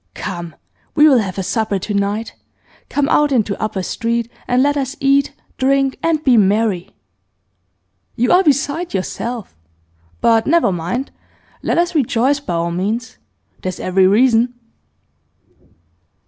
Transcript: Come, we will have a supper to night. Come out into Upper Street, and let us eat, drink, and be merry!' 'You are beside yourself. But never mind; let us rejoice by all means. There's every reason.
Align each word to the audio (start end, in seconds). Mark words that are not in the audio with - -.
Come, 0.15 0.55
we 0.95 1.07
will 1.07 1.19
have 1.19 1.37
a 1.37 1.43
supper 1.43 1.77
to 1.77 1.93
night. 1.93 2.33
Come 2.89 3.07
out 3.09 3.31
into 3.31 3.55
Upper 3.61 3.83
Street, 3.83 4.31
and 4.47 4.63
let 4.63 4.75
us 4.75 4.95
eat, 4.99 5.35
drink, 5.59 5.95
and 6.01 6.23
be 6.23 6.37
merry!' 6.37 6.89
'You 8.15 8.31
are 8.31 8.43
beside 8.43 8.95
yourself. 8.95 9.55
But 10.19 10.47
never 10.47 10.71
mind; 10.71 11.11
let 11.61 11.77
us 11.77 11.93
rejoice 11.93 12.39
by 12.39 12.55
all 12.55 12.71
means. 12.71 13.19
There's 13.61 13.79
every 13.79 14.07
reason. 14.07 14.55